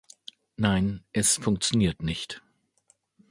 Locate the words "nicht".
2.01-2.41